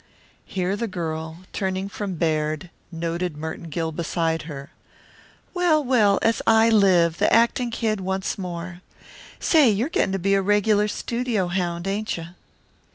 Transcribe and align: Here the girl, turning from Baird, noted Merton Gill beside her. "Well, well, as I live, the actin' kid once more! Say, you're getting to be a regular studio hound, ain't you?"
Here 0.47 0.75
the 0.75 0.87
girl, 0.87 1.41
turning 1.53 1.87
from 1.87 2.15
Baird, 2.15 2.71
noted 2.91 3.37
Merton 3.37 3.69
Gill 3.69 3.91
beside 3.91 4.41
her. 4.49 4.71
"Well, 5.53 5.83
well, 5.83 6.17
as 6.23 6.41
I 6.47 6.71
live, 6.71 7.19
the 7.19 7.31
actin' 7.31 7.69
kid 7.69 8.01
once 8.01 8.35
more! 8.35 8.81
Say, 9.39 9.69
you're 9.69 9.89
getting 9.89 10.13
to 10.13 10.17
be 10.17 10.33
a 10.33 10.41
regular 10.41 10.87
studio 10.87 11.49
hound, 11.49 11.85
ain't 11.85 12.17
you?" 12.17 12.25